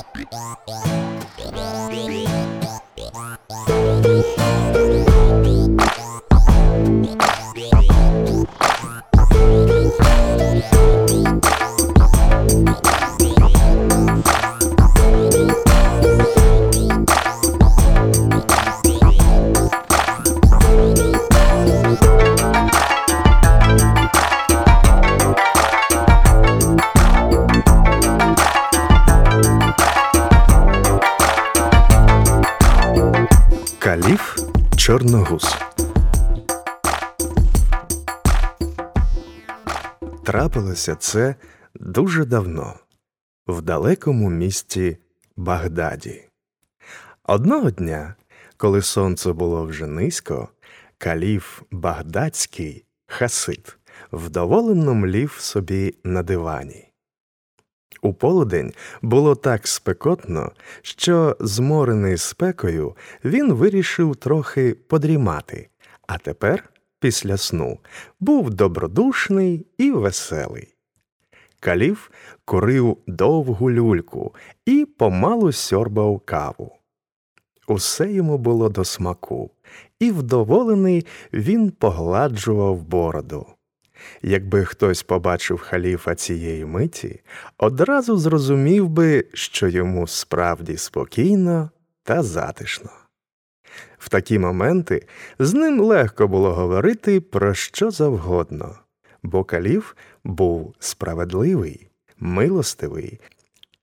[0.00, 0.40] Каліф
[34.90, 35.56] Чорногуз
[40.24, 41.34] Трапилося це
[41.74, 42.74] дуже давно,
[43.46, 44.98] в далекому місті
[45.36, 46.28] Багдаді.
[47.24, 48.14] Одного дня,
[48.56, 50.48] коли сонце було вже низько,
[50.98, 53.78] каліф Багдадський Хасид
[54.12, 56.89] вдоволено млів собі на дивані.
[58.02, 58.72] У полудень
[59.02, 65.68] було так спекотно, що, зморений спекою, він вирішив трохи подрімати,
[66.06, 67.78] а тепер, після сну,
[68.20, 70.74] був добродушний і веселий.
[71.60, 72.08] Каліф
[72.44, 74.34] курив довгу люльку
[74.66, 76.76] і помалу сьорбав каву.
[77.68, 79.50] Усе йому було до смаку,
[79.98, 83.46] і вдоволений він погладжував бороду.
[84.22, 87.20] Якби хтось побачив халіфа цієї миті,
[87.58, 91.70] одразу зрозумів би, що йому справді спокійно
[92.02, 92.90] та затишно.
[93.98, 95.06] В такі моменти
[95.38, 98.78] з ним легко було говорити про що завгодно,
[99.22, 103.20] бо каліф був справедливий, милостивий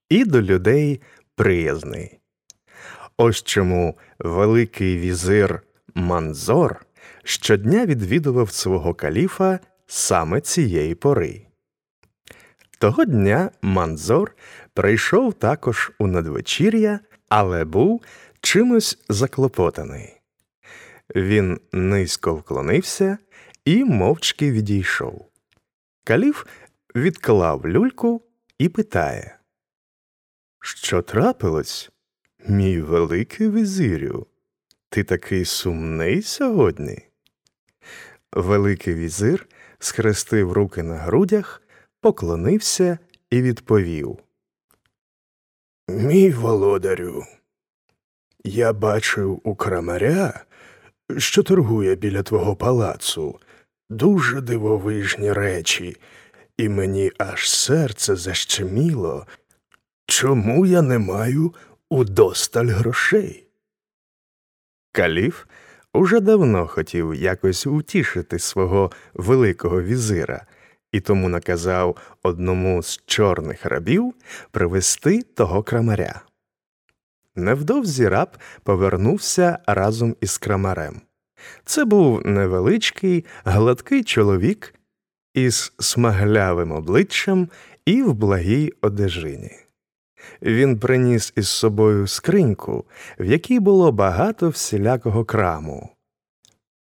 [0.09, 1.01] і до людей
[1.35, 2.19] приязний.
[3.17, 5.61] Ось чому великий візир
[5.95, 6.85] Манзор
[7.23, 11.47] щодня відвідував свого каліфа саме цієї пори.
[12.79, 14.35] Того дня Манзор
[14.73, 18.03] прийшов також у надвечір'я, але був
[18.41, 20.21] чимось заклопотаний.
[21.15, 23.17] Він низько вклонився
[23.65, 25.31] і мовчки відійшов.
[26.03, 26.45] Каліф
[26.95, 28.21] відклав люльку
[28.59, 29.39] і питає
[30.61, 31.91] Що трапилось,
[32.47, 34.27] мій великий візирю?
[34.89, 37.03] Ти такий сумний сьогодні?
[38.31, 39.47] Великий візир
[39.79, 41.61] схрестив руки на грудях,
[42.01, 42.97] поклонився
[43.29, 44.19] і відповів
[45.89, 47.25] Мій володарю,
[48.43, 50.45] я бачив у крамаря,
[51.17, 53.39] що торгує біля твого палацу,
[53.89, 55.97] дуже дивовижні речі,
[56.57, 59.27] і мені аж серце защеміло.
[60.05, 61.53] Чому я не маю
[61.89, 63.47] удосталь грошей?
[64.91, 65.45] Каліф
[65.97, 70.45] уже давно хотів якось утішити свого великого візира
[70.91, 74.13] і тому наказав одному з чорних рабів
[74.51, 76.21] привезти того крамаря.
[77.35, 81.01] Невдовзі раб повернувся разом із крамарем.
[81.65, 84.73] Це був невеличкий, гладкий чоловік
[85.33, 87.49] із смаглявим обличчям
[87.85, 89.66] і в благій одежині.
[90.41, 92.85] Він приніс із собою скриньку,
[93.19, 95.89] в якій було багато всілякого краму,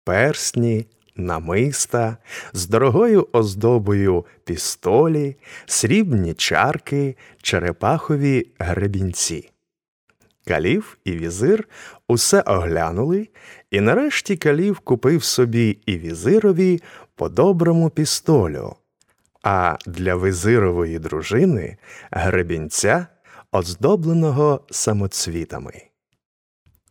[0.05, 2.17] персні, намиста,
[2.53, 9.51] з дорогою оздобою пістолі, срібні чарки, черепахові гребінці.
[10.47, 11.69] Калів і візир
[12.09, 13.29] усе оглянули,
[13.71, 16.83] і нарешті калів купив собі і візирові
[17.15, 18.77] по доброму пістолю,
[19.43, 21.77] а для визирової дружини
[22.11, 23.07] гребінця
[23.55, 25.83] оздобленого самоцвітами.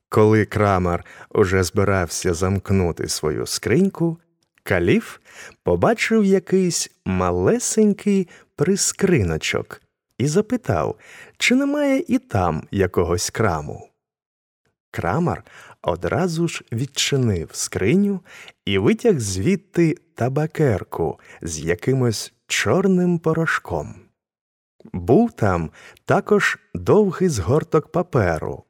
[0.09, 4.17] Коли крамар уже збирався замкнути свою скриньку,
[4.63, 5.17] каліф
[5.63, 9.81] побачив якийсь малесенький прискриночок
[10.17, 10.95] і запитав,
[11.37, 13.89] чи немає і там якогось краму.
[14.91, 15.43] Крамар
[15.81, 18.19] одразу ж відчинив скриню
[18.65, 24.02] і витяг звідти табакерку з якимось чорним порошком.
[24.93, 25.69] Був там
[26.05, 28.63] також довгий згорток паперу,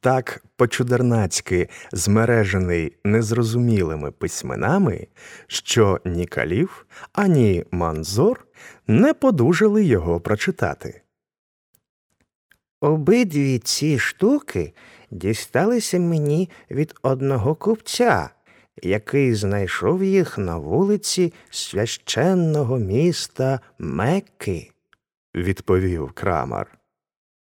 [0.00, 5.06] так по-чудернацьки змережений незрозумілими письменами,
[5.46, 6.82] що ні каліф,
[7.12, 8.46] ані манзор
[8.86, 11.02] не подужали його прочитати.
[12.80, 14.72] Обидві ці штуки
[15.10, 18.30] дісталися мені від одного купця,
[18.82, 24.70] який знайшов їх на вулиці священного міста Мекки
[25.34, 26.78] відповів крамар.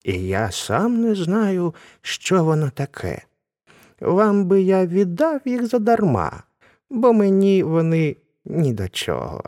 [0.04, 3.22] І я сам не знаю, що воно таке.
[4.02, 6.44] Вам би я віддав їх задарма,
[6.90, 9.44] бо мені вони ні до чого.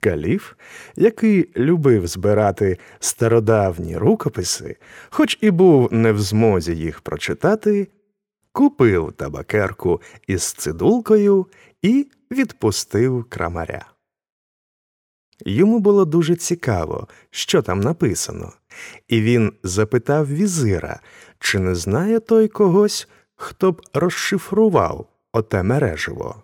[0.00, 0.52] Каліф,
[0.96, 4.76] який любив збирати стародавні рукописи,
[5.10, 7.88] хоч і був не в змозі їх прочитати,
[8.52, 11.46] купив табакерку із цидулкою
[11.82, 13.93] і відпустив крамаря.
[15.40, 18.52] Йому було дуже цікаво, що там написано,
[19.08, 21.00] і він запитав візира,
[21.38, 26.42] чи не знає той когось, хто б розшифрував оте мереживо.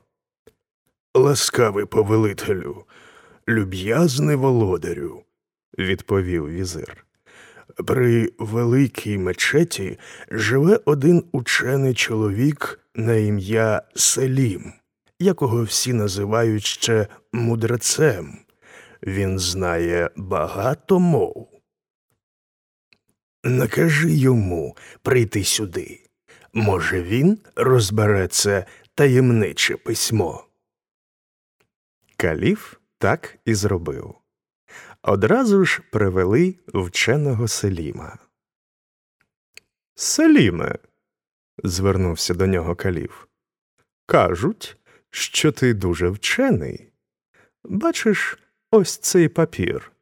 [1.14, 2.84] Ласкавий повелителю,
[3.48, 5.22] люб'язний володарю,
[5.78, 7.06] відповів візир.
[7.86, 9.98] При великій мечеті
[10.30, 14.72] живе один учений чоловік на ім'я Селім,
[15.18, 18.38] якого всі називають ще мудрецем.
[19.02, 21.62] Він знає багато мов.
[23.44, 26.06] Накажи йому прийти сюди.
[26.52, 30.46] Може, він розбере це таємниче письмо.
[32.16, 34.14] Каліф так і зробив.
[35.02, 38.18] Одразу ж привели вченого Селіма.
[39.94, 40.78] Селіме,
[41.64, 43.24] звернувся до нього каліф.
[44.06, 44.76] Кажуть,
[45.10, 46.92] що ти дуже вчений.
[47.64, 48.38] Бачиш
[48.70, 49.92] ось цей папір.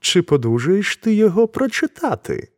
[0.00, 2.48] Чи подужаєш ти його прочитати?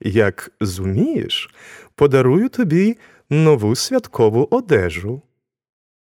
[0.00, 1.54] Як зумієш,
[1.94, 2.96] подарую тобі
[3.30, 5.22] нову святкову одежу.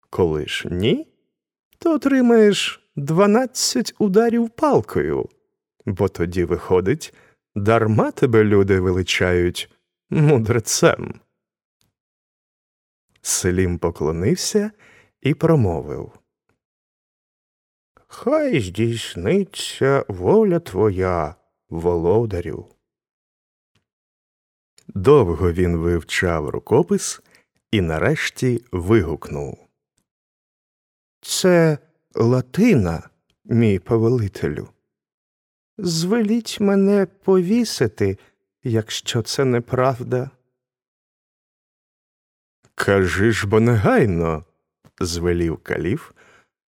[0.10, 1.08] Коли ж ні,
[1.80, 5.30] то отримаєш дванадцять ударів палкою,
[5.86, 7.14] бо тоді, виходить,
[7.56, 9.70] дарма тебе люди величають
[10.10, 11.20] мудрецем.
[13.22, 14.72] Селім поклонився
[15.22, 16.12] і промовив
[18.18, 21.36] Хай здійсниться воля твоя,
[21.70, 22.68] володарю.
[24.88, 27.22] Довго він вивчав рукопис
[27.72, 29.68] і нарешті вигукнув
[31.22, 31.78] Це
[32.16, 33.10] Латина,
[33.46, 34.70] мій повелителю.
[35.78, 38.18] Звеліть мене повісити,
[38.64, 40.30] якщо це неправда.
[42.76, 44.46] Кажи ж бо негайно,
[45.00, 46.12] звелів каліф,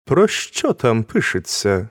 [0.07, 1.89] про що там пишеться?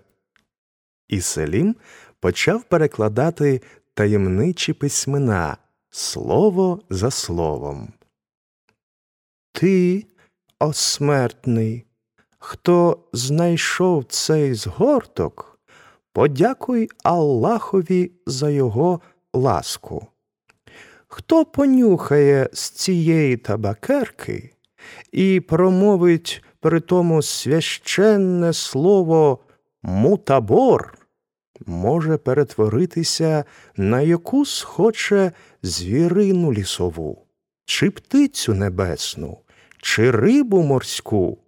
[1.08, 1.76] І Селім
[2.20, 3.60] почав перекладати
[3.94, 5.56] таємничі письмена
[5.90, 7.92] слово за словом.
[9.52, 10.06] Ти,
[10.60, 11.84] о смертний,
[12.38, 15.60] хто знайшов цей згорток,
[16.12, 19.00] подякуй Аллахові за його
[19.34, 20.06] ласку.
[21.08, 24.50] Хто понюхає з цієї табакерки
[25.12, 29.38] і промовить при тому священне слово
[29.82, 30.98] мутабор,
[31.66, 33.44] може перетворитися
[33.76, 35.32] на яку схоче
[35.62, 37.26] звірину лісову,
[37.64, 39.38] чи птицю небесну,
[39.82, 41.38] чи рибу морську,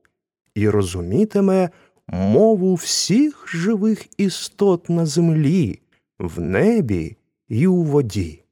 [0.55, 1.71] і розумітиме
[2.07, 5.81] мову всіх живих істот на землі,
[6.19, 7.17] в небі
[7.49, 8.43] і у воді.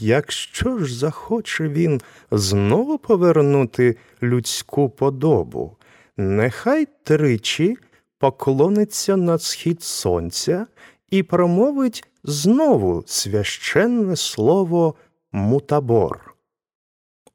[0.00, 2.00] Якщо ж захоче він
[2.30, 5.76] знову повернути людську подобу,
[6.16, 7.76] нехай тричі
[8.18, 10.66] поклониться на схід сонця
[11.10, 14.94] і промовить знову священне слово
[15.32, 16.34] мутабор.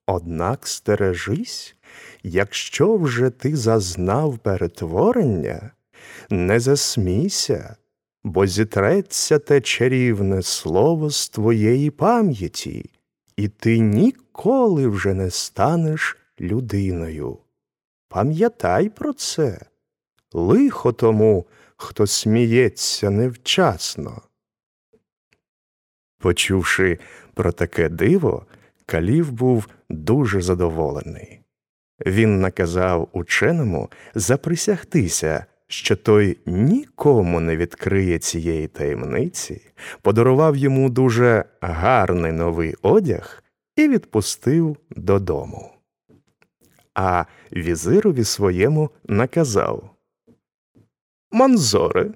[0.06, 1.76] Однак стережись,
[2.24, 5.72] якщо вже ти зазнав перетворення,
[6.30, 7.76] не засмійся,
[8.24, 12.90] бо зітреться те чарівне слово з твоєї пам'яті,
[13.38, 17.38] і ти ніколи вже не станеш людиною.
[18.10, 19.60] Пам'ятай про це,
[20.34, 21.46] лихо тому,
[21.78, 24.22] хто сміється невчасно.
[26.20, 27.00] Почувши
[27.34, 28.46] про таке диво,
[28.86, 31.42] Калів був дуже задоволений.
[32.06, 39.62] Він наказав ученому заприсягтися, що той нікому не відкриє цієї таємниці,
[40.02, 43.44] подарував йому дуже гарний новий одяг
[43.76, 45.72] і відпустив додому.
[46.94, 49.90] А візирові своєму наказав
[51.32, 52.12] Манзоре,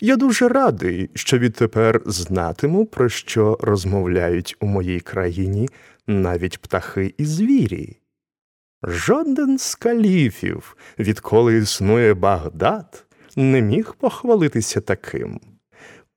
[0.00, 5.68] я дуже радий, що відтепер знатиму, про що розмовляють у моїй країні
[6.06, 7.96] навіть птахи і звірі.
[8.88, 15.40] Жоден з каліфів, відколи існує Багдад, не міг похвалитися таким.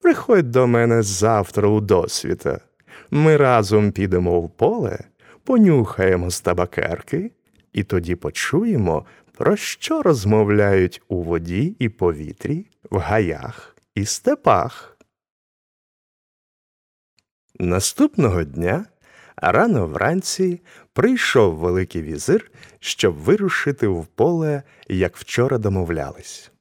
[0.01, 2.59] Приходь до мене завтра у досвіта.
[3.11, 4.99] Ми разом підемо в поле,
[5.43, 7.31] понюхаємо з табакерки,
[7.73, 9.05] і тоді почуємо,
[9.37, 14.97] про що розмовляють у воді і повітрі, в гаях і степах.
[17.59, 18.85] Наступного дня
[19.37, 20.61] рано вранці
[20.93, 26.51] прийшов Великий візир, щоб вирушити в поле, як вчора домовлялись.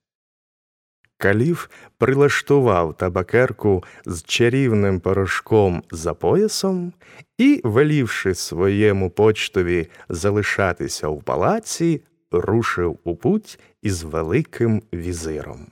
[1.18, 1.68] Каліф
[1.98, 6.92] прилаштував табакерку з чарівним порошком за поясом
[7.38, 15.66] і, велівши своєму почтові залишатися в палаці, рушив у путь із великим візиром.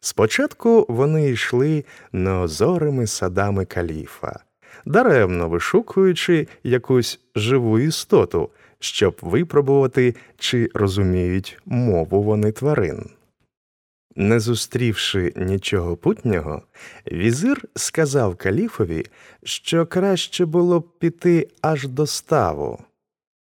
[0.00, 4.40] Спочатку вони йшли неозорими садами каліфа,
[4.86, 13.10] даремно вишукуючи якусь живу істоту, щоб випробувати, чи розуміють мову вони тварин.
[14.16, 16.62] Не зустрівши нічого путнього,
[17.12, 19.06] візир сказав каліфові,
[19.44, 22.78] що краще було б піти аж до ставу,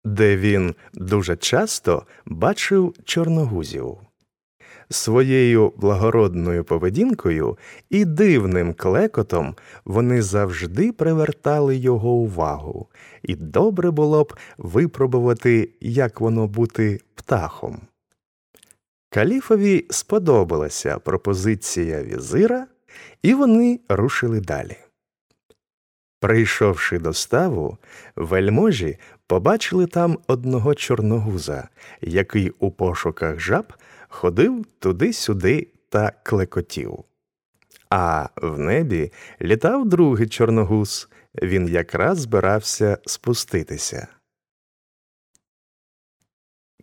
[0.04, 3.98] де він дуже часто бачив чорногузів.
[4.90, 7.58] Своєю благородною поведінкою
[7.90, 12.88] і дивним клекотом вони завжди привертали його увагу,
[13.22, 17.80] і добре було б випробувати, як воно бути птахом.
[19.10, 22.66] Каліфові сподобалася пропозиція візира,
[23.22, 24.76] і вони рушили далі.
[26.20, 27.78] Прийшовши до ставу,
[28.16, 31.68] вельможі побачили там одного чорногуза,
[32.00, 33.72] який у пошуках жаб
[34.14, 37.04] ходив туди-сюди та клекотів.
[37.90, 41.08] А в небі літав другий чорногуз,
[41.42, 44.06] він якраз збирався спуститися.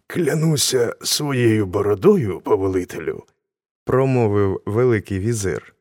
[0.07, 3.23] Клянуся своєю бородою, повелителю,
[3.85, 5.75] промовив Великий візир,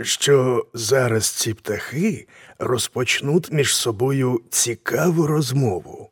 [0.00, 2.28] що зараз ці птахи
[2.58, 6.10] розпочнуть між собою цікаву розмову.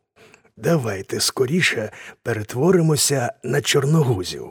[0.56, 1.92] Давайте скоріше
[2.22, 4.50] перетворимося на чорногузів.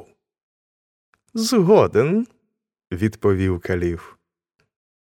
[1.33, 2.27] Згоден,
[2.91, 4.13] відповів каліф.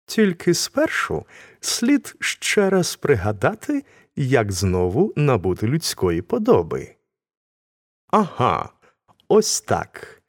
[0.07, 1.27] Тільки спершу
[1.61, 3.85] слід ще раз пригадати,
[4.17, 6.95] як знову набути людської подоби.
[8.07, 8.73] Ага,
[9.29, 10.23] ось так.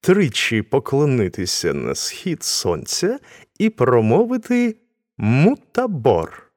[0.00, 3.18] Тричі поклонитися на схід сонця
[3.58, 4.76] і промовити
[5.16, 6.52] мутабор.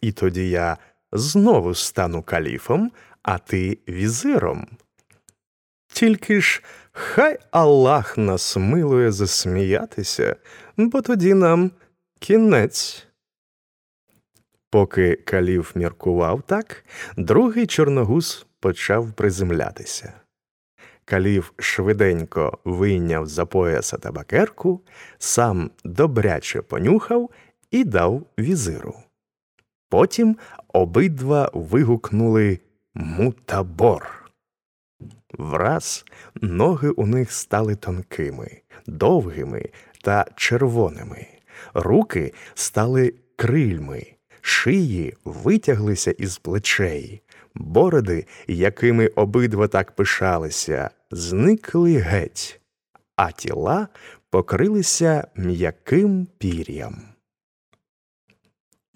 [0.00, 0.78] І тоді я
[1.12, 4.66] знову стану каліфом, а ти візиром.
[5.88, 6.62] Тільки ж
[6.92, 10.36] хай Аллах нас милує засміятися,
[10.76, 11.70] бо тоді нам
[12.20, 13.06] кінець.
[14.70, 16.84] Поки каліф міркував так,
[17.16, 20.12] другий чорногуз почав приземлятися.
[21.04, 24.80] Каліф швиденько вийняв за пояса табакерку,
[25.18, 27.30] сам добряче понюхав
[27.70, 28.94] і дав візиру.
[29.88, 30.36] Потім
[30.68, 32.58] обидва вигукнули
[32.94, 34.30] мутабор.
[35.38, 36.04] Враз
[36.34, 39.64] ноги у них стали тонкими, довгими
[40.02, 41.26] та червоними,
[41.74, 44.06] руки стали крильми,
[44.40, 47.22] шиї витяглися із плечей,
[47.54, 52.60] бороди, якими обидва так пишалися, зникли геть,
[53.16, 53.88] а тіла
[54.30, 57.07] покрилися м'яким пір'ям.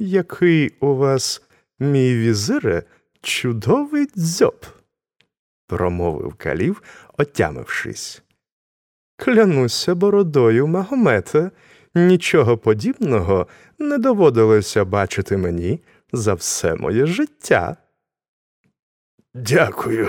[0.05, 1.43] Який у вас,
[1.79, 2.83] мій візире,
[3.21, 4.67] чудовий дзьоб,
[5.67, 6.83] промовив калів,
[7.19, 8.23] отямившись.
[9.17, 11.51] Клянуся бородою Магомета,
[11.95, 13.47] нічого подібного
[13.79, 15.81] не доводилося бачити мені
[16.13, 17.77] за все моє життя.
[19.35, 20.09] Дякую,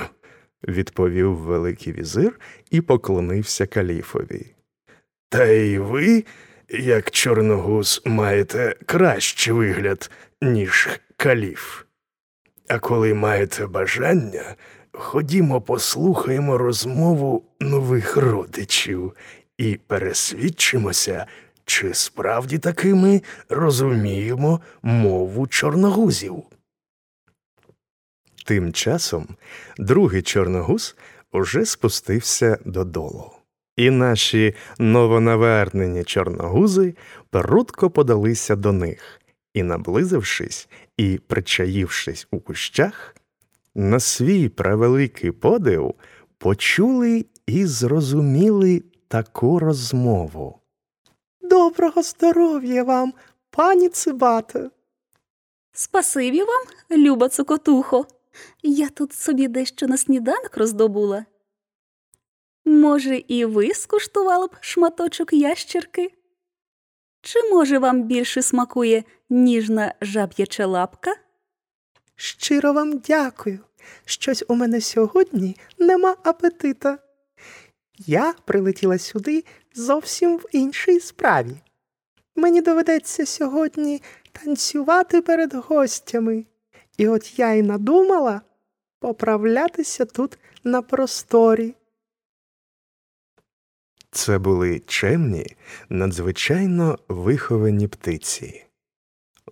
[0.68, 2.40] відповів Великий візир
[2.72, 4.56] і поклонився каліфові.
[5.30, 6.24] Та й ви,
[6.70, 11.84] як чорногуз, маєте кращий вигляд, ніж каліф.
[12.68, 14.56] А коли маєте бажання,
[14.92, 19.14] ходімо послухаємо розмову нових родичів
[19.58, 21.26] і пересвідчимося,
[21.66, 26.44] чи справді таки ми розуміємо мову чорногузів.
[28.46, 29.28] Тим часом
[29.78, 30.96] другий чорногуз
[31.32, 33.32] уже спустився додолу,
[33.78, 36.96] і наші новонавернені чорногузи
[37.30, 39.22] прудко подалися до них
[39.54, 43.16] і, наблизившись і причаївшись у кущах,
[43.76, 45.94] на свій превеликий подив
[46.38, 50.60] почули і зрозуміли таку розмову.
[51.42, 53.14] Доброго здоров'я вам,
[53.50, 54.70] пані Цибате.
[55.72, 56.64] Спасибі вам,
[57.04, 58.06] люба цукотухо.
[58.64, 61.26] Я тут собі дещо на сніданок роздобула.
[62.66, 66.12] Може, і ви скуштували б шматочок ящерки?
[67.22, 71.16] Чи, може, вам більше смакує ніжна жаб'яча лапка?
[72.16, 73.60] Щиро вам дякую.
[74.06, 76.98] Щось у мене сьогодні нема апетита.
[77.98, 79.44] Я прилетіла сюди
[79.74, 81.56] зовсім в іншій справі.
[82.36, 84.02] Мені доведеться сьогодні
[84.32, 86.46] танцювати перед гостями,
[86.98, 88.42] і от я й надумала
[89.00, 91.76] поправлятися тут на просторі.
[94.14, 95.46] Це були чемні,
[95.90, 98.66] надзвичайно виховані птиці.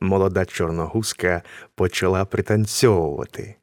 [0.02, 1.42] Молода чорногузка
[1.76, 3.56] почала пританцьовувати.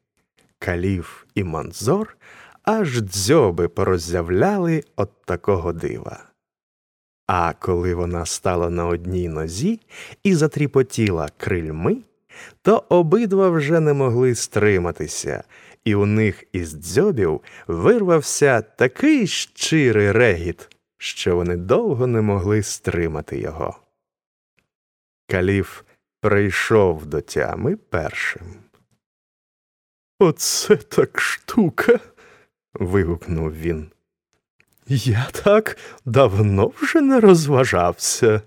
[0.59, 2.17] Каліф і манзор
[2.63, 6.23] аж дзьоби пороззявляли от такого дива.
[7.27, 9.79] А коли вона стала на одній нозі
[10.23, 11.97] і затріпотіла крильми,
[12.61, 15.43] то обидва вже не могли стриматися,
[15.85, 20.69] і у них із дзьобів вирвався такий щирий регіт,
[21.01, 23.75] що вони довго не могли стримати його.
[25.27, 25.81] Каліф
[26.21, 28.47] прийшов до тями першим.
[30.19, 31.99] Оце так штука.
[32.73, 33.91] вигукнув він.
[34.87, 38.41] Я так давно вже не розважався.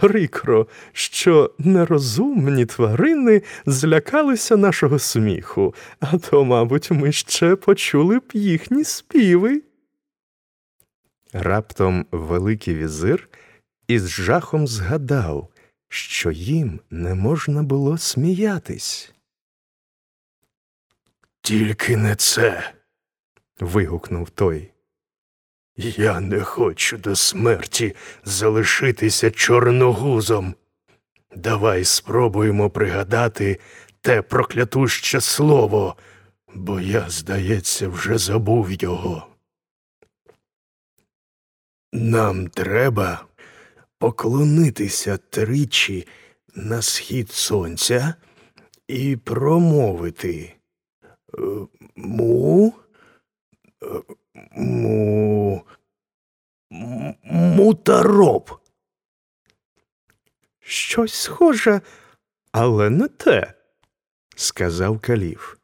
[0.00, 8.84] Прикро, що нерозумні тварини злякалися нашого сміху, а то, мабуть, ми ще почули б їхні
[8.84, 9.62] співи.
[11.36, 13.28] Раптом Великий візир
[13.88, 15.48] із жахом згадав,
[15.88, 19.12] що їм не можна було сміятись.
[21.42, 22.72] Тільки не це.
[23.60, 24.70] вигукнув той.
[25.76, 30.54] Я не хочу до смерті залишитися чорногузом.
[31.36, 33.60] Давай спробуємо пригадати
[34.00, 35.96] те проклятуще слово,
[36.54, 39.33] бо я, здається, вже забув його.
[41.96, 43.26] Нам треба
[43.98, 46.06] поклонитися тричі
[46.54, 48.14] на схід сонця
[48.88, 50.54] і промовити
[51.38, 51.42] е,
[51.96, 52.74] му.
[53.82, 53.86] Е,
[54.56, 55.62] му.
[57.22, 58.60] Мутароб.
[60.60, 61.80] Щось схоже,
[62.52, 63.54] але не те,
[64.36, 65.54] сказав каліф.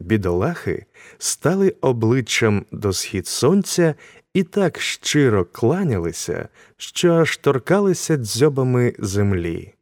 [0.00, 0.86] Бідолахи
[1.18, 3.94] стали обличчям до схід сонця
[4.34, 9.74] і так щиро кланялися, що аж торкалися дзьобами землі.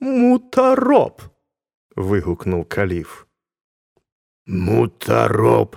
[0.00, 1.22] Мутароб.
[1.96, 3.24] вигукнув каліф.
[4.46, 5.76] Мутароб.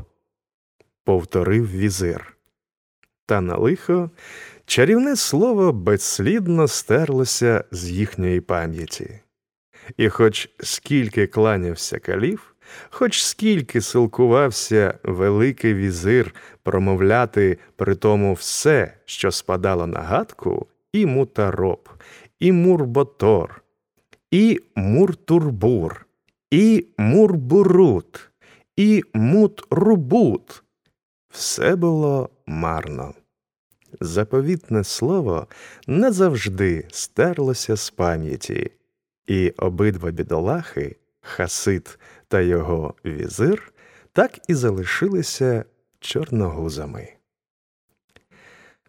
[1.03, 2.37] повторив візир.
[3.25, 4.11] Та на лихо
[4.65, 9.19] чарівне слово безслідно стерлося з їхньої пам'яті.
[9.97, 12.54] І хоч скільки кланявся каліф,
[12.89, 21.89] хоч скільки силкувався великий візир промовляти при тому все, що спадало на гадку, і мутароб,
[22.39, 23.61] і мурботор,
[24.31, 26.05] і муртурбур,
[26.51, 28.29] і мурбурут,
[28.75, 30.63] і мутрубут,
[31.29, 33.13] все було марно.
[33.99, 35.47] Заповітне слово
[35.87, 38.71] не завжди стерлося з пам'яті,
[39.27, 43.73] і обидва бідолахи, Хасид та його візир,
[44.13, 45.65] так і залишилися
[45.99, 47.07] чорногузами.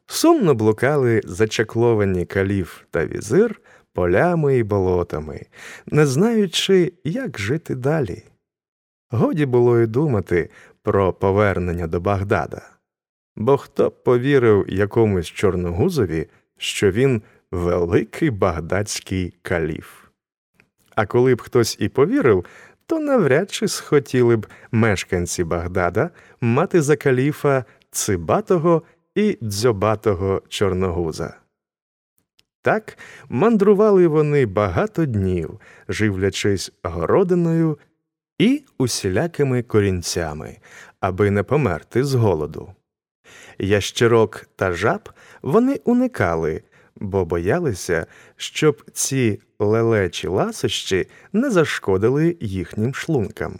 [0.07, 3.61] Сумно блукали зачакловані каліф та візир
[3.92, 5.46] полями і болотами,
[5.87, 8.22] не знаючи, як жити далі.
[9.11, 10.51] Годі було й думати
[10.83, 12.62] про повернення до Багдада,
[13.37, 20.07] бо хто б повірив якомусь чорногузові, що він великий багдадський каліф.
[20.94, 22.44] А коли б хтось і повірив,
[22.87, 28.83] то навряд чи схотіли б мешканці Багдада мати за каліфа цибатого
[29.14, 31.35] і дзьобатого чорногуза.
[32.62, 37.79] Так мандрували вони багато днів, живлячись городиною
[38.38, 40.59] і усілякими корінцями,
[41.01, 42.75] аби не померти з голоду.
[43.59, 45.09] Ящерок та жаб
[45.42, 46.62] вони уникали,
[46.96, 48.06] бо боялися,
[48.37, 53.59] щоб ці лелечі ласощі не зашкодили їхнім шлункам.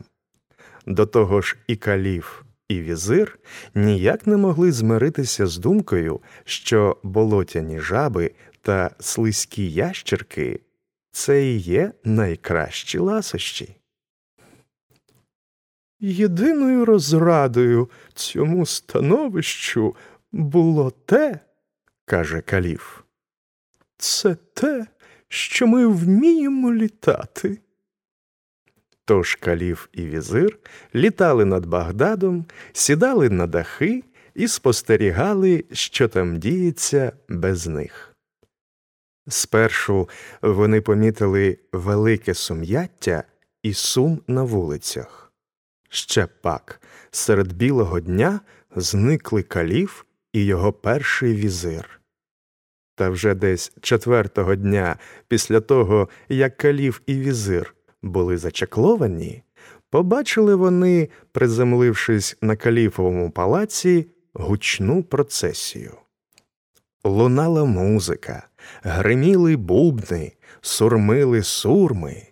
[0.87, 3.39] До того ж, і каліф, і візир
[3.75, 8.31] ніяк не могли змиритися з думкою, що болотяні жаби
[8.63, 10.61] та слизькі ящерки
[11.11, 13.77] це і є найкращі ласощі.
[16.01, 19.97] Єдиною розрадою цьому становищу
[20.33, 21.41] було те,
[22.05, 23.01] каже каліф,
[23.99, 24.87] це те,
[25.29, 27.59] що ми вміємо літати.
[29.05, 30.59] Тож каліф і візир
[30.95, 34.05] літали над Багдадом, сідали на дахи
[34.35, 38.17] і спостерігали, що там діється без них.
[39.29, 40.09] Спершу
[40.43, 43.25] вони помітили велике сум'яття
[43.63, 45.33] і сум на вулицях.
[45.89, 46.81] Ще пак
[47.11, 48.41] серед білого дня
[48.77, 51.96] зникли каліф і його перший візир.
[52.97, 54.97] Та вже десь четвертого дня,
[55.29, 59.43] після того, як каліф і візир були зачакловані,
[59.91, 65.93] побачили вони, приземлившись на каліфовому палаці, гучну процесію.
[67.05, 68.49] Лунала музика,
[68.83, 72.23] гриміли бубни, сурмили сурми.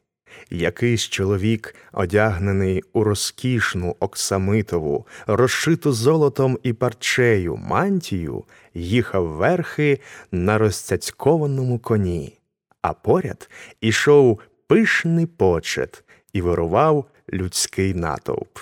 [0.51, 10.01] Якийсь чоловік, одягнений у розкішну оксамитову, розшиту золотом і парчею мантію, їхав верхи
[10.33, 12.39] на розцяцькованому коні,
[12.83, 18.59] а поряд ішов пишний почет і вирував людський натовп.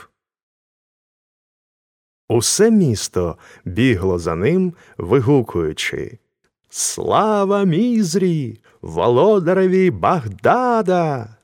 [2.29, 6.19] Усе місто бігло за ним, вигукуючи
[6.71, 11.37] Слава мізрі, володареві Багдада!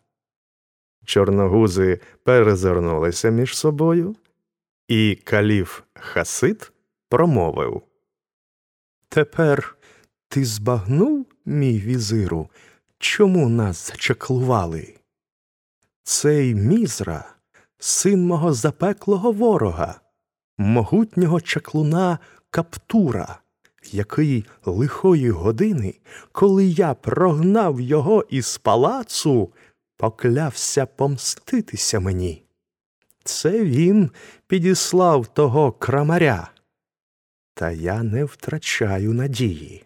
[1.08, 4.16] Чорногузи перезирнулися між собою,
[4.88, 6.72] і каліф Хасид
[7.08, 7.82] промовив
[9.08, 9.76] Тепер
[10.28, 12.48] ти збагнув, мій візиру,
[12.98, 14.94] чому нас зачаклували?
[16.02, 17.34] Цей мізра,
[17.78, 20.00] син мого запеклого ворога,
[20.58, 22.18] могутнього чаклуна
[22.50, 23.38] Каптура,
[23.92, 25.94] який лихої години,
[26.32, 29.52] коли я прогнав його із палацу,
[29.98, 32.42] поклявся помститися мені.
[33.24, 34.10] Це він
[34.46, 36.50] підіслав того крамаря.
[37.54, 39.84] Та я не втрачаю надії.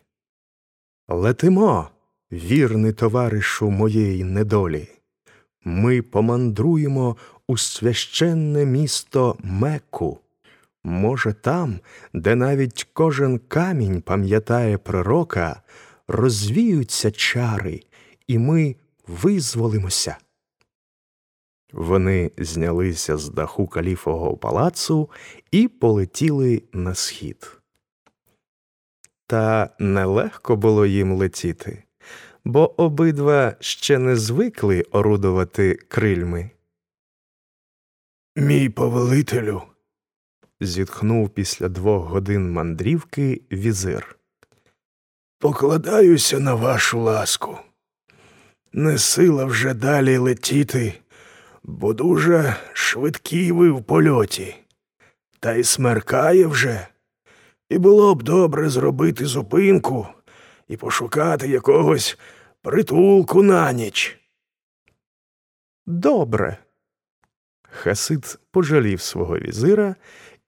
[1.09, 1.88] Летимо,
[2.33, 4.88] вірний товаришу моєї недолі.
[5.64, 7.16] Ми помандруємо
[7.48, 10.18] у священне місто Мекку.
[10.85, 11.81] Може, там,
[12.14, 15.62] де навіть кожен камінь пам'ятає пророка,
[16.09, 17.81] розвіються чари,
[18.27, 20.17] і ми визволимося.
[21.73, 25.11] Вони знялися з даху каліфового палацу
[25.51, 27.61] і полетіли на схід.
[29.27, 31.85] Та нелегко було їм летіти,
[32.45, 36.51] бо обидва ще не звикли орудувати крильми.
[38.37, 39.62] Мій повелителю,
[40.61, 44.19] зітхнув після двох годин мандрівки візир.
[45.38, 47.59] покладаюся на вашу ласку.
[48.75, 50.95] Не сила вже далі летіти,
[51.63, 54.57] бо дуже швидкі ви в польоті,
[55.41, 56.87] та й смеркає вже,
[57.69, 60.07] і було б добре зробити зупинку
[60.69, 62.19] і пошукати якогось
[62.63, 64.19] притулку на ніч.
[65.87, 66.57] Добре.
[67.71, 69.97] Хасид пожалів свого візира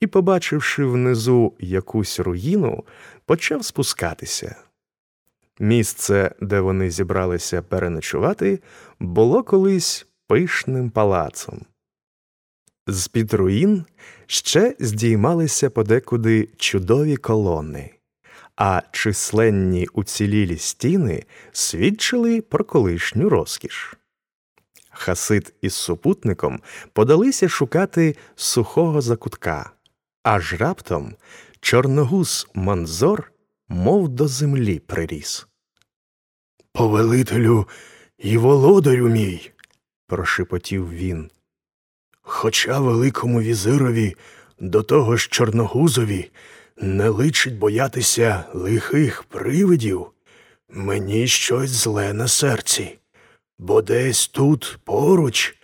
[0.00, 2.84] і, побачивши внизу якусь руїну,
[3.26, 4.63] почав спускатися.
[5.60, 8.60] Місце, де вони зібралися переночувати,
[9.00, 11.66] було колись пишним палацом.
[12.86, 13.84] З під руїн
[14.26, 17.90] ще здіймалися подекуди чудові колони,
[18.56, 23.94] а численні уцілілі стіни свідчили про колишню розкіш.
[24.90, 26.60] Хасид із супутником
[26.92, 29.70] подалися шукати сухого закутка,
[30.22, 31.14] аж раптом
[31.60, 33.32] чорногуз Манзор
[33.68, 35.46] мов до землі приріс.
[36.72, 37.68] Повелителю
[38.18, 39.50] і володарю мій,
[40.06, 41.30] прошепотів він.
[42.22, 44.16] Хоча великому візирові
[44.60, 46.30] до того ж чорногузові
[46.76, 50.06] не личить боятися лихих привидів,
[50.68, 52.98] мені щось зле на серці,
[53.58, 55.56] бо десь тут поруч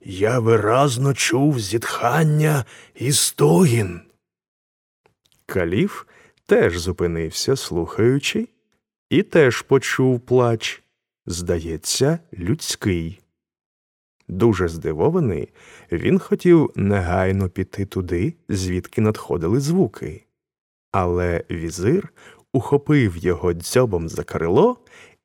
[0.00, 2.64] я виразно чув зітхання
[2.94, 4.00] і стогін.
[5.46, 6.04] Каліф
[6.46, 8.48] теж зупинився, слухаючи,
[9.10, 10.82] і теж почув плач,
[11.26, 13.20] здається, людський.
[14.28, 15.52] Дуже здивований,
[15.92, 20.24] він хотів негайно піти туди, звідки надходили звуки.
[20.92, 22.12] Але візир
[22.52, 24.76] ухопив його дзьобом за крило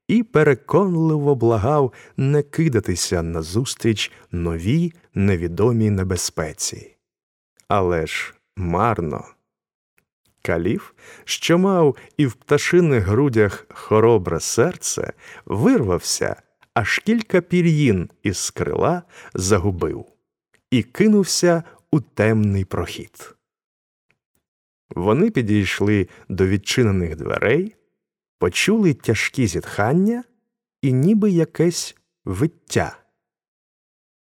[0.08, 6.98] і переконливо благав не кидатися назустріч новій невідомій небезпеці.
[7.68, 9.26] Але ж марно.
[10.42, 10.92] Каліф,
[11.24, 15.14] що мав і в пташиних грудях хоробре серце,
[15.46, 16.42] вирвався,
[16.74, 20.06] аж кілька пір'їн із крила загубив
[20.72, 23.36] і кинувся у темний прохід.
[24.90, 27.76] Вони підійшли до відчинених дверей,
[28.40, 30.24] почули тяжкі зітхання
[30.82, 32.98] і ніби якесь виття.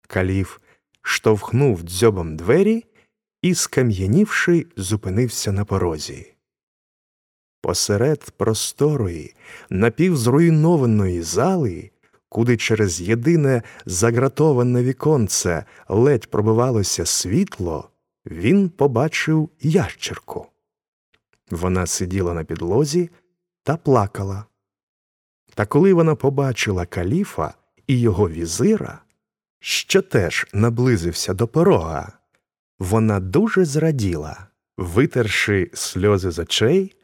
[0.08, 0.58] Каліф
[1.02, 2.86] штовхнув дзьобом двері
[3.42, 6.34] і, скам'янівши, зупинився на порозі.
[7.62, 9.36] Посеред просторої,
[9.70, 11.92] напівзруйнованої зали,
[12.30, 17.90] куди через єдине загратоване віконце ледь пробивалося світло,
[18.26, 20.48] він побачив ящерку.
[21.52, 23.10] Вона сиділа на підлозі
[23.64, 24.46] та плакала.
[25.54, 27.54] Та коли вона побачила каліфа
[27.88, 29.02] і його візира,
[29.60, 32.21] що теж наблизився до порога,
[32.82, 36.96] вона дуже зраділа витерши сльози з очей,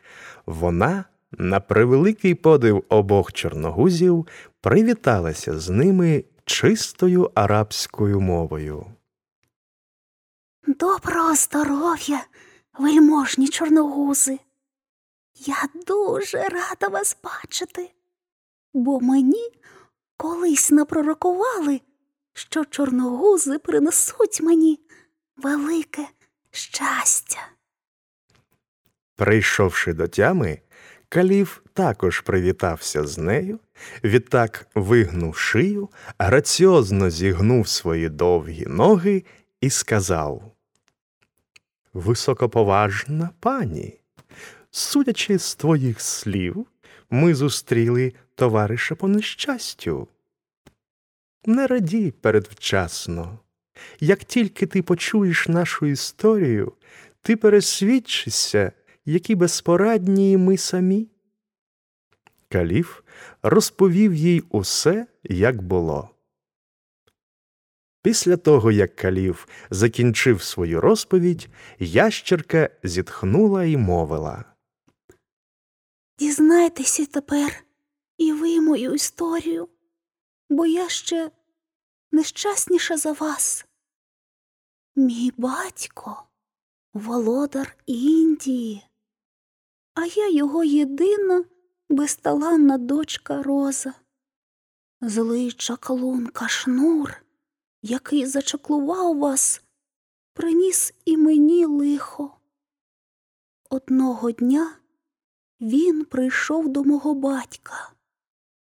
[0.45, 4.27] вона, на превеликий подив обох чорногузів,
[4.61, 8.85] привіталася з ними чистою арабською мовою.
[10.67, 12.25] Доброго здоров'я,
[12.79, 14.39] вельможні чорногузи.
[15.35, 17.91] Я дуже рада вас бачити,
[18.73, 19.49] бо мені
[20.17, 21.81] колись напророкували,
[22.33, 24.79] що чорногузи принесуть мені
[25.37, 26.07] велике
[26.51, 27.47] щастя.
[29.15, 30.59] Прийшовши до тями,
[31.09, 33.59] Каліф також привітався з нею,
[34.03, 39.23] відтак вигнув шию, граціозно зігнув свої довгі ноги
[39.61, 40.51] і сказав
[41.93, 43.99] Високоповажна пані,
[44.71, 46.65] судячи з твоїх слів,
[47.09, 50.07] ми зустріли товариша по нещастю.
[51.45, 53.39] Не радій передвчасно.
[53.99, 56.73] Як тільки ти почуєш нашу історію,
[57.21, 58.71] ти пересвідчишся,
[59.05, 61.07] які безпорадні ми самі.
[62.49, 63.01] Каліф
[63.43, 66.09] розповів їй усе, як було.
[68.01, 74.45] Після того, як Каліф закінчив свою розповідь, ящерка зітхнула і мовила.
[76.19, 77.63] Дізнайтеся тепер
[78.17, 79.69] і ви мою історію,
[80.49, 81.31] бо я ще
[82.11, 83.65] нещасніша за вас.
[84.95, 86.23] Мій батько
[86.93, 88.87] володар Індії,
[89.93, 91.45] а я його єдина
[91.89, 93.93] безталанна дочка Роза,
[95.01, 97.13] злий чаклун Кашнур,
[97.81, 99.61] який зачаклував вас,
[100.33, 102.37] приніс і мені лихо.
[103.69, 104.75] Одного дня
[105.61, 107.91] він прийшов до мого батька,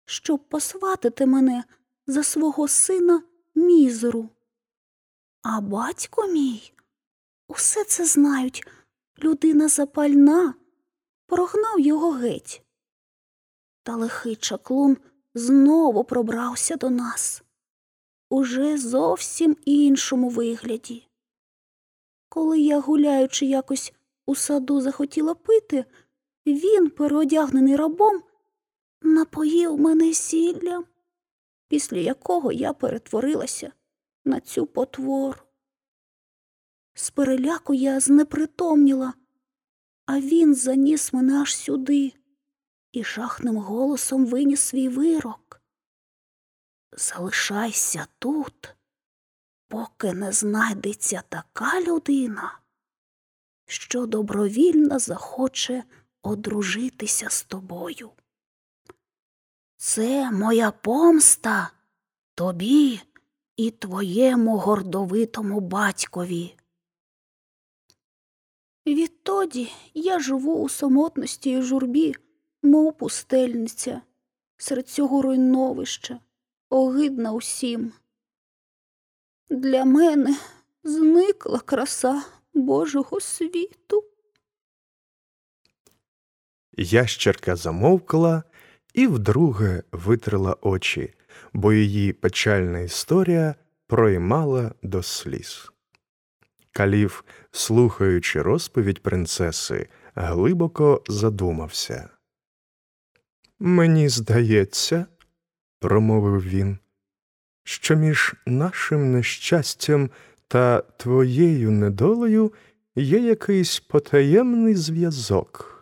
[0.05, 1.63] щоб посватити мене
[2.09, 3.23] за свого сина
[3.55, 4.29] мізеру.
[5.41, 6.73] А батько мій
[7.47, 8.67] усе це знають,
[9.23, 10.53] людина запальна,
[11.27, 12.61] прогнав його геть.
[13.83, 14.97] Та лихий чаклун
[15.33, 17.43] знову пробрався до нас
[18.29, 21.07] уже зовсім іншому вигляді.
[22.29, 23.93] Коли я, гуляючи якось
[24.25, 25.85] у саду, захотіла пити,
[26.45, 28.23] він, переодягнений рабом,
[29.01, 30.85] напоїв мене сіллям,
[31.69, 33.71] після якого я перетворилася
[34.25, 35.39] на цю потвору.
[36.93, 39.13] З переляку я знепритомніла,
[40.05, 42.13] а він заніс мене аж сюди
[42.91, 45.61] і жахним голосом виніс свій вирок.
[46.91, 48.75] Залишайся тут,
[49.67, 52.59] поки не знайдеться така людина,
[53.65, 55.83] що добровільно захоче
[56.21, 58.11] одружитися з тобою.
[59.81, 61.71] Це моя помста
[62.35, 63.01] тобі
[63.57, 66.55] і твоєму гордовитому батькові.
[68.87, 72.15] Відтоді я живу у самотності і журбі,
[72.63, 74.01] мов пустельниця,
[74.57, 76.19] серед цього руйновища,
[76.69, 77.93] огидна усім.
[79.49, 80.37] Для мене
[80.83, 84.03] зникла краса Божого світу.
[86.77, 88.43] Ящерка замовкла
[88.93, 91.13] і вдруге витрила очі,
[91.53, 93.55] бо її печальна історія
[93.87, 95.71] проймала до сліз.
[96.71, 97.21] Каліф,
[97.51, 102.09] слухаючи розповідь принцеси, глибоко задумався.
[103.59, 105.05] Мені здається,
[105.79, 106.77] промовив він,
[107.63, 110.09] що між нашим нещастям
[110.47, 112.53] та твоєю недолею
[112.95, 115.78] є якийсь потаємний зв'язок.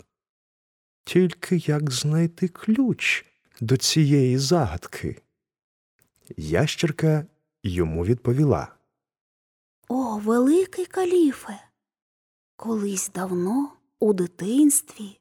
[1.08, 3.26] Тільки як знайти ключ
[3.62, 5.22] до цієї загадки?
[6.38, 7.26] Ящерка
[7.63, 8.76] йому відповіла.
[9.88, 11.60] О, великий каліфе!
[12.56, 15.20] Колись давно, у дитинстві,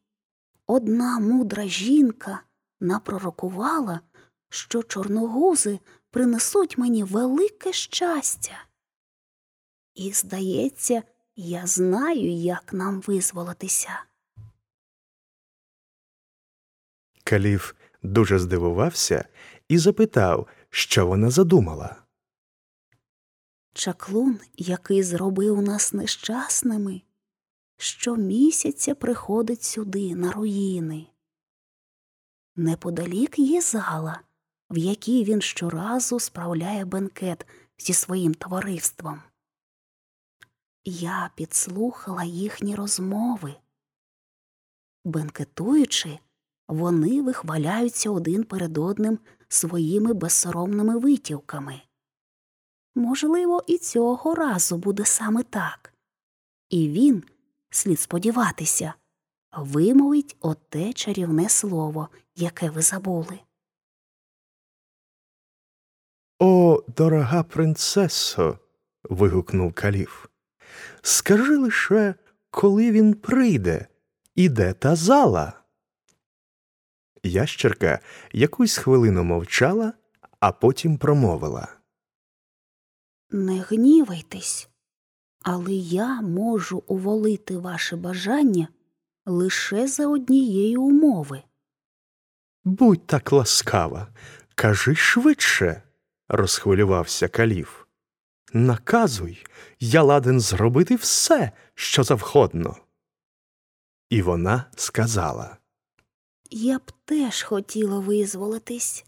[0.67, 2.43] одна мудра жінка
[2.81, 4.01] напророкувала,
[4.49, 5.79] що чорногузи
[6.11, 8.65] принесуть мені велике щастя.
[9.95, 11.03] І, здається,
[11.37, 14.05] я знаю, як нам визволитися.
[17.27, 19.29] Каліф дуже здивувався
[19.69, 21.97] і запитав, що вона задумала.
[23.73, 27.03] Чаклун, який зробив нас нещасними,
[27.77, 31.07] щомісяця приходить сюди, на руїни.
[32.57, 34.21] Неподалік є зала,
[34.71, 37.47] в якій він щоразу справляє бенкет
[37.79, 39.23] зі своїм товариством.
[40.85, 43.55] Я підслухала їхні розмови.
[45.05, 46.19] Бенкетуючи,
[46.69, 51.81] вони вихваляються один перед одним своїми безсоромними витівками.
[52.95, 55.93] Можливо, і цього разу буде саме так.
[56.71, 57.23] І він,
[57.71, 58.95] слід сподіватися,
[59.57, 63.39] вимовить оте чарівне слово, яке ви забули.
[66.39, 68.59] О, дорога принцесо.
[69.11, 70.27] вигукнув каліф.
[71.03, 72.15] Скажи лише,
[72.51, 73.87] коли він прийде,
[74.35, 75.66] і де та зала?
[77.27, 78.01] Ящерка
[78.33, 79.93] якусь хвилину мовчала,
[80.41, 81.69] а потім промовила.
[83.31, 84.69] Не гнівайтесь,
[85.43, 88.69] але я можу уволити ваше бажання
[89.27, 91.43] лише за однієї умови.
[92.65, 94.09] Будь так ласкава,
[94.55, 95.83] кажи швидше,
[96.29, 97.85] розхвилювався каліф.
[98.53, 99.47] Наказуй,
[99.81, 102.77] я ладен зробити все, що завгодно.
[104.11, 105.57] І вона сказала
[106.59, 109.05] Я б теж хотіла визволитись,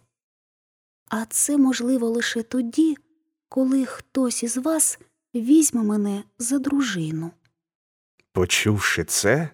[1.08, 2.96] а це можливо лише тоді,
[3.48, 4.98] коли хтось із вас
[5.34, 7.30] візьме мене за дружину.
[8.32, 9.50] Почувши це,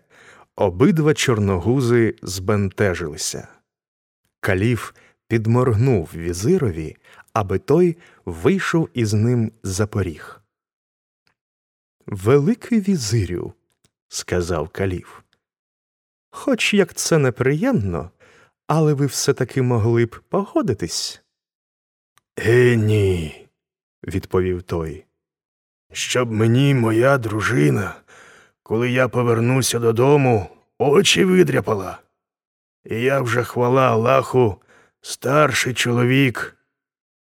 [0.57, 3.48] обидва чорногузи збентежилися.
[4.40, 4.92] Каліф
[5.28, 6.96] підморгнув візирові,
[7.33, 10.40] аби той вийшов із ним за поріг.
[12.07, 13.52] Великий візирю,
[14.09, 15.23] сказав каліф.
[16.36, 18.10] Хоч як це неприємно,
[18.66, 21.22] але ви все таки могли б погодитись.
[22.38, 23.46] Е, ні,
[24.06, 25.04] відповів той.
[25.92, 27.94] Щоб мені моя дружина,
[28.62, 30.46] коли я повернуся додому,
[30.78, 31.98] очі видряпала.
[32.84, 34.62] І я вже хвала Аллаху,
[35.00, 36.56] старший чоловік,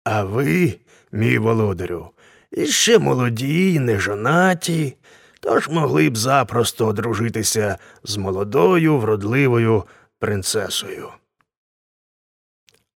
[0.03, 0.79] а ви,
[1.11, 2.09] мій володарю,
[2.51, 4.97] іще молоді, нежонаті,
[5.43, 9.83] тож могли б запросто одружитися з молодою, вродливою
[10.19, 11.09] принцесою.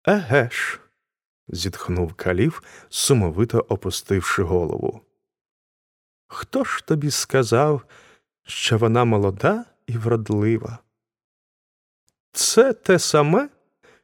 [0.08, 0.80] Еге ж,
[1.48, 5.02] зітхнув каліф, сумовито опустивши голову.
[6.28, 7.82] Хто ж тобі сказав,
[8.44, 10.78] що вона молода і вродлива?
[12.32, 13.50] Це те саме,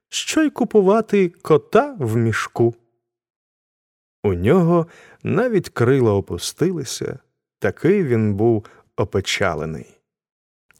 [0.09, 2.75] що й купувати кота в мішку.
[4.23, 4.87] У нього
[5.23, 7.19] навіть крила опустилися,
[7.61, 8.65] такий він був
[8.97, 9.97] опечалений.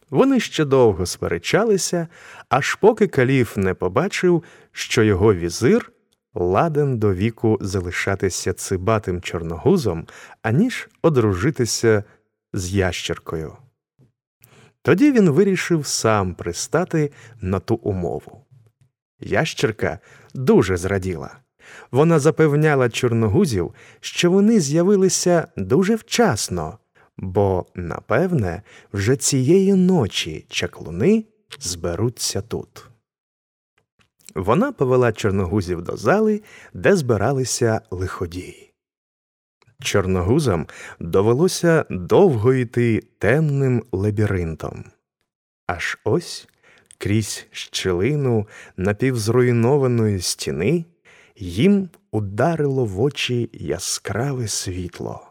[0.10, 2.08] Вони ще довго сперечалися,
[2.50, 5.92] аж поки каліф не побачив, що його візир
[6.34, 10.08] ладен до віку залишатися цибатим чорногузом,
[10.42, 12.04] аніж одружитися
[12.54, 13.58] з ящеркою.
[14.82, 18.46] Тоді він вирішив сам пристати на ту умову.
[19.20, 20.00] Ящерка
[20.34, 21.38] дуже зраділа.
[21.92, 26.78] Вона запевняла чорногузів, що вони з'явилися дуже вчасно,
[27.18, 28.62] бо, напевне,
[28.94, 31.26] вже цієї ночі чаклуни
[31.60, 32.86] зберуться тут.
[34.36, 36.42] Вона повела чорногузів до зали,
[36.74, 38.74] де збиралися лиходії.
[39.82, 40.68] Чорногузам
[41.00, 44.84] довелося довго йти темним лабіринтом.
[45.68, 46.48] Аж ось
[46.98, 50.86] крізь щелину напівзруйнованої стіни
[51.36, 55.28] їм ударило в очі яскраве світло.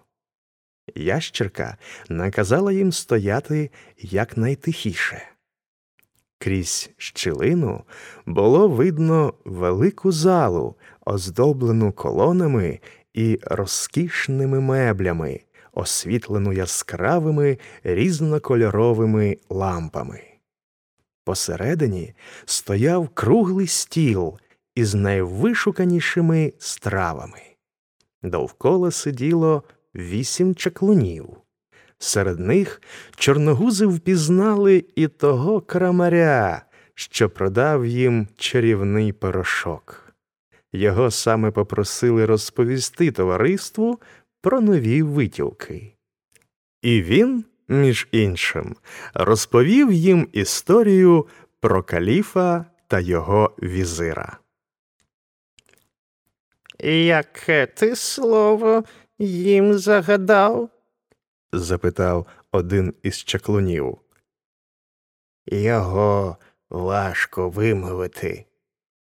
[0.95, 1.77] Ящерка
[2.09, 5.23] наказала їм стояти якнайтихіше.
[6.39, 7.85] Крізь щілину
[8.27, 10.75] було видно велику залу,
[11.07, 12.81] оздоблену колонами
[13.15, 15.41] і розкішними меблями,
[15.73, 20.21] освітлену яскравими різнокольоровими лампами.
[21.25, 24.39] Посередині стояв круглий стіл
[24.75, 27.41] із найвишуканішими стравами.
[28.23, 29.63] Довкола сиділо
[29.95, 31.29] вісім чаклунів.
[31.99, 32.83] Серед них
[33.17, 36.63] чорногузи впізнали і того крамаря,
[36.95, 40.15] що продав їм чарівний порошок.
[40.73, 44.01] Його саме попросили розповісти товариству
[44.41, 45.93] про нові витівки.
[46.83, 48.77] І він, між іншим,
[49.15, 51.27] розповів їм історію
[51.61, 54.40] про каліфа та його візира.
[56.85, 58.85] Яке ти слово
[59.19, 60.71] їм загадав?
[61.53, 63.99] запитав один із чаклунів.
[65.47, 66.37] Його
[66.71, 68.47] важко вимовити,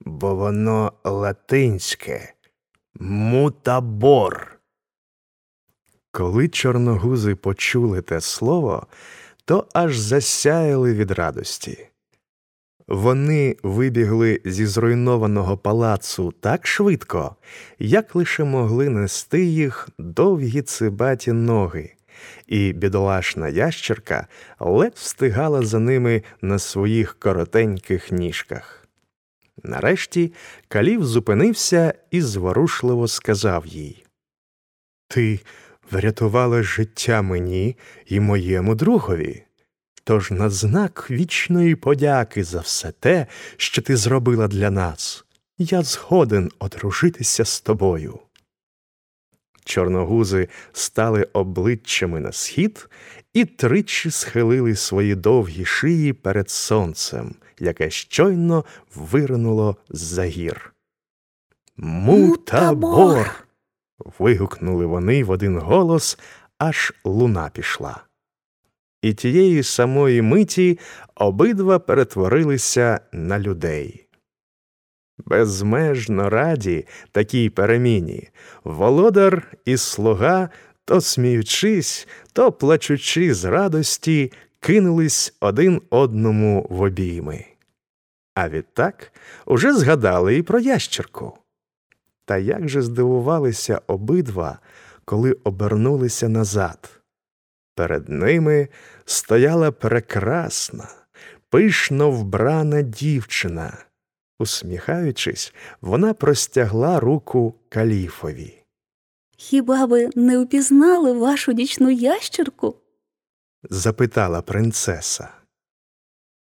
[0.00, 2.34] бо воно латинське
[3.00, 4.60] мутабор.
[6.10, 8.86] Коли чорногузи почули те слово,
[9.44, 11.88] то аж засяяли від радості.
[12.88, 17.36] Вони вибігли зі зруйнованого палацу так швидко,
[17.78, 21.92] як лише могли нести їх довгі цибаті ноги,
[22.46, 24.26] і бідолашна ящерка
[24.60, 28.88] ледь встигала за ними на своїх коротеньких ніжках.
[29.62, 30.32] Нарешті
[30.68, 34.04] калів зупинився і зворушливо сказав їй
[35.08, 35.40] Ти
[35.90, 37.76] врятувала життя мені
[38.06, 39.42] і моєму другові.
[40.08, 43.26] Тож на знак вічної подяки за все те,
[43.56, 45.24] що ти зробила для нас,
[45.58, 48.18] я згоден одружитися з тобою.
[49.64, 52.88] Чорногузи стали обличчями на схід
[53.32, 60.74] і тричі схилили свої довгі шиї перед сонцем, яке щойно виринуло з-за гір.
[61.76, 63.30] Мутабор.
[64.18, 66.18] вигукнули вони в один голос,
[66.58, 68.06] аж луна пішла.
[69.06, 70.78] І тієї самої миті
[71.14, 74.06] обидва перетворилися на людей.
[75.18, 78.28] Безмежно раді такій переміні
[78.64, 80.50] володар і слуга,
[80.84, 87.44] то сміючись, то плачучи з радості, кинулись один одному в обійми.
[88.34, 89.12] А відтак
[89.46, 91.38] уже згадали і про ящерку.
[92.24, 94.58] Та як же здивувалися обидва,
[95.04, 96.96] коли обернулися назад.
[97.76, 98.68] Перед ними
[99.04, 100.88] стояла прекрасна,
[101.50, 103.78] пишно вбрана дівчина.
[104.38, 108.62] Усміхаючись, вона простягла руку каліфові.
[109.36, 112.76] Хіба ви не упізнали вашу нічну ящерку?
[113.62, 115.28] запитала принцеса.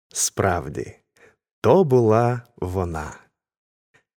[0.09, 0.97] Справді,
[1.61, 3.19] то була вона.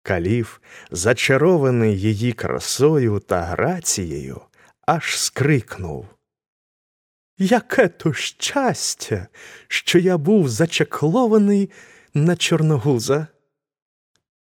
[0.04, 0.60] Каліф,
[0.92, 4.42] зачарований її красою та грацією,
[4.86, 6.06] аж скрикнув.
[7.42, 9.28] Яке то щастя,
[9.68, 11.70] що я був зачаклований
[12.14, 13.28] на Чорногуза.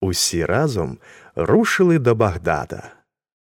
[0.02, 0.98] Усі разом
[1.36, 2.92] рушили до Багдада.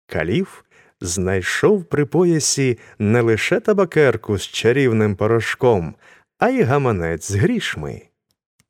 [0.07, 0.61] Каліф
[1.01, 5.95] знайшов при поясі не лише табакерку з чарівним порошком,
[6.37, 8.01] а й гаманець з грішми.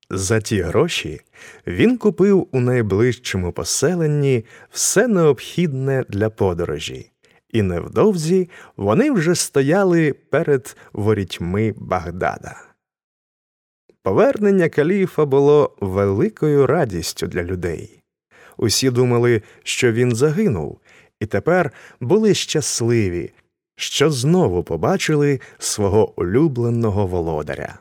[0.09, 1.21] За ті гроші
[1.67, 7.11] він купив у найближчому поселенні все необхідне для подорожі,
[7.53, 12.55] і невдовзі вони вже стояли перед ворітьми Багдада.
[14.03, 17.99] Повернення каліфа було великою радістю для людей.
[18.57, 20.79] Усі думали, що він загинув,
[21.19, 23.31] і тепер були щасливі,
[23.75, 27.79] що знову побачили свого улюбленого володаря.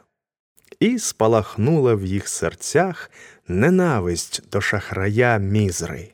[0.80, 3.10] І спалахнула в їх серцях
[3.48, 6.08] ненависть до шахрая мізри.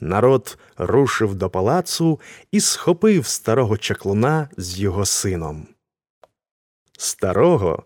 [0.00, 2.20] Народ рушив до палацу
[2.52, 5.66] і схопив старого чаклуна з його сином.
[6.98, 7.82] Старого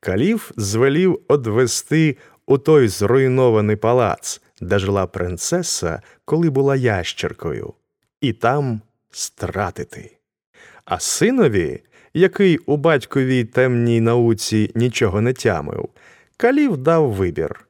[0.00, 2.16] Каліф звелів одвести
[2.46, 7.74] у той зруйнований палац, де жила принцеса, коли була ящеркою,
[8.20, 8.80] і там
[9.10, 10.16] стратити.
[10.84, 11.82] А синові,
[12.14, 15.88] який у батьковій темній науці нічого не тямив,
[16.36, 17.66] Каліф дав вибір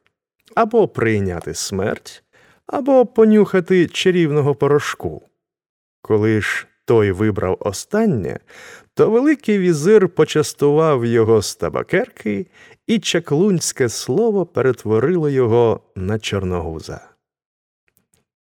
[0.55, 2.23] або прийняти смерть,
[2.71, 5.21] або понюхати чарівного порошку.
[6.01, 8.39] Коли ж той вибрав останнє,
[8.93, 12.47] то Великий візир почастував його з табакерки,
[12.87, 17.07] і чаклунське слово перетворило його на чорногуза.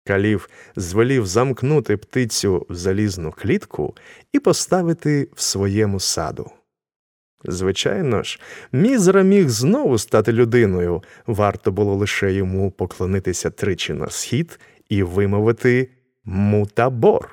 [0.04, 3.96] Калів звелів замкнути птицю в залізну клітку
[4.32, 6.50] і поставити в своєму саду.
[7.48, 8.40] Звичайно ж,
[8.72, 15.90] мізра міг знову стати людиною, варто було лише йому поклонитися тричі на схід і вимовити
[16.24, 17.30] мутабор.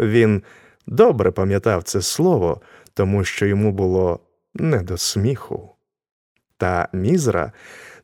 [0.00, 0.42] Він
[0.86, 2.60] добре пам'ятав це слово,
[2.94, 4.20] тому що йому було
[4.54, 5.72] не до сміху.
[6.56, 7.52] Та мізра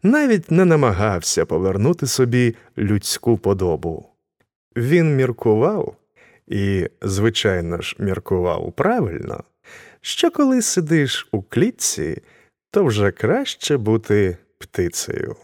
[0.02, 4.06] навіть не намагався повернути собі людську подобу.
[4.76, 5.96] Він міркував
[6.46, 9.44] і, звичайно ж, міркував правильно,
[10.02, 12.22] що коли сидиш у клітці,
[12.70, 15.36] то вже краще бути птицею.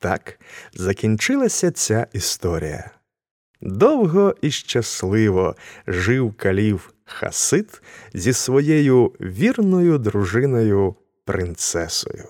[0.00, 0.40] Так
[0.72, 2.90] закінчилася ця історія.
[3.60, 5.56] Довго і щасливо
[5.86, 7.82] жив калів Хасид
[8.14, 12.28] зі своєю вірною дружиною принцесою.